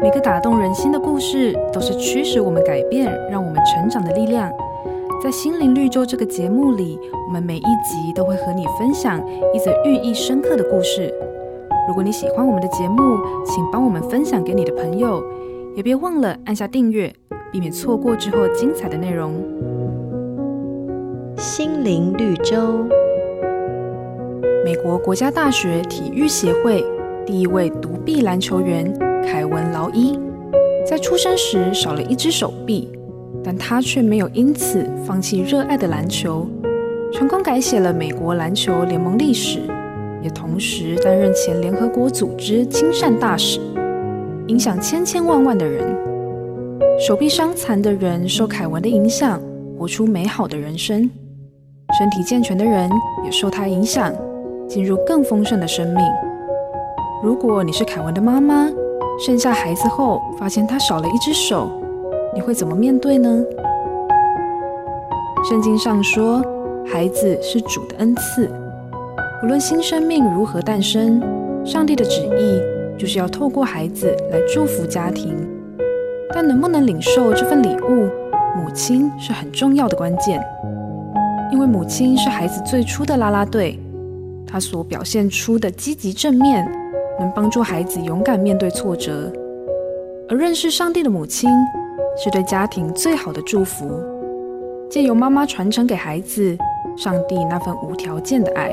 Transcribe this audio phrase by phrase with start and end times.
[0.00, 4.48] 每个打动人心的故事，都是驱使我们改变、让我们成长的力量。
[5.20, 9.20] 在心灵绿洲这个节目里，我们每一集都会和你分享
[9.52, 11.12] 一则寓意深刻的故事。
[11.88, 15.20] 如果你喜欢我们的节目，请帮我们分享给你的朋友，
[15.74, 17.12] 也别忘了按下订阅，
[17.50, 19.34] 避免错过之后精彩的内容。
[21.36, 22.84] 心灵绿洲，
[24.64, 26.84] 美国国家大学体育协会
[27.26, 28.96] 第一位独臂篮球员
[29.30, 30.18] 凯文·劳伊，
[30.86, 32.88] 在出生时少了一只手臂。
[33.44, 36.48] 但他却没有因此放弃热爱的篮球，
[37.12, 39.60] 成功改写了美国篮球联盟历史，
[40.22, 43.60] 也同时担任前联合国组织亲善大使，
[44.46, 45.94] 影响千千万万的人。
[46.98, 49.40] 手臂伤残的人受凯文的影响，
[49.78, 51.08] 活出美好的人生；
[51.98, 52.90] 身体健全的人
[53.26, 54.10] 也受他影响，
[54.66, 56.02] 进入更丰盛的生命。
[57.22, 58.70] 如果你是凯文的妈妈，
[59.18, 61.68] 生下孩子后发现他少了一只手。
[62.32, 63.44] 你会怎么面对呢？
[65.48, 66.40] 圣经上说，
[66.86, 68.48] 孩子是主的恩赐。
[69.42, 71.20] 无论新生命如何诞生，
[71.64, 72.62] 上帝的旨意
[72.96, 75.36] 就是要透过孩子来祝福家庭。
[76.32, 78.08] 但能不能领受这份礼物，
[78.56, 80.40] 母亲是很重要的关键。
[81.50, 83.80] 因为母亲是孩子最初的啦啦队，
[84.46, 86.70] 她所表现出的积极正面，
[87.18, 89.32] 能帮助孩子勇敢面对挫折。
[90.28, 91.50] 而认识上帝的母亲，
[92.22, 93.88] 是对家庭最好的祝福，
[94.90, 96.56] 借由妈妈传承给孩子
[96.96, 98.72] 上帝那份无条件的爱。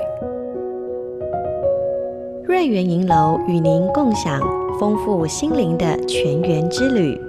[2.44, 4.40] 瑞园银楼与您共享
[4.80, 7.20] 丰富心灵的全员之旅。